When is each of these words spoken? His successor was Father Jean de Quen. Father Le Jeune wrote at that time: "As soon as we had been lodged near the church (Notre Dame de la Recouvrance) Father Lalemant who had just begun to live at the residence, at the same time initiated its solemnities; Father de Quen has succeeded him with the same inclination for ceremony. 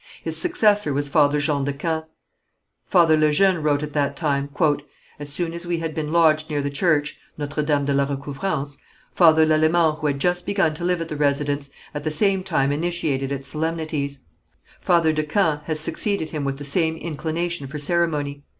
His 0.23 0.35
successor 0.35 0.93
was 0.95 1.09
Father 1.09 1.39
Jean 1.39 1.63
de 1.63 1.71
Quen. 1.73 2.01
Father 2.87 3.15
Le 3.15 3.31
Jeune 3.31 3.61
wrote 3.61 3.83
at 3.83 3.93
that 3.93 4.15
time: 4.15 4.49
"As 5.19 5.29
soon 5.31 5.53
as 5.53 5.67
we 5.67 5.77
had 5.77 5.93
been 5.93 6.11
lodged 6.11 6.49
near 6.49 6.59
the 6.63 6.71
church 6.71 7.17
(Notre 7.37 7.61
Dame 7.61 7.85
de 7.85 7.93
la 7.93 8.05
Recouvrance) 8.05 8.79
Father 9.11 9.45
Lalemant 9.45 9.99
who 9.99 10.07
had 10.07 10.17
just 10.19 10.47
begun 10.47 10.73
to 10.73 10.83
live 10.83 11.01
at 11.01 11.07
the 11.09 11.15
residence, 11.15 11.69
at 11.93 12.03
the 12.03 12.09
same 12.09 12.41
time 12.41 12.71
initiated 12.71 13.31
its 13.31 13.47
solemnities; 13.47 14.21
Father 14.79 15.13
de 15.13 15.21
Quen 15.21 15.59
has 15.65 15.79
succeeded 15.79 16.31
him 16.31 16.45
with 16.45 16.57
the 16.57 16.63
same 16.65 16.97
inclination 16.97 17.67
for 17.67 17.77
ceremony. 17.77 18.43